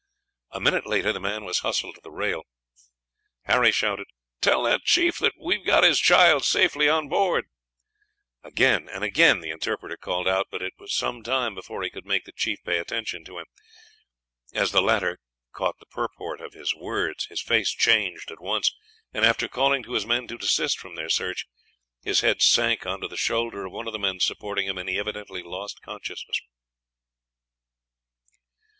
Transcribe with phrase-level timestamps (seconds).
[0.49, 2.41] A minute later the man was hustled to the rail.
[3.47, 7.45] "Tell that chief that we have got his child safely on board,"
[8.43, 8.51] Harry shouted.
[8.51, 12.07] Again and again the interpreter called out; but it was some time before he could
[12.07, 13.45] make the chief pay attention to him.
[14.55, 15.19] As the latter
[15.53, 18.75] caught the purport of his words his face changed at once,
[19.13, 21.45] and, after calling to his men to desist from their search,
[22.01, 24.89] his head sank on to the shoulder of one of the men supporting him, and
[24.89, 26.39] he evidently lost consciousness.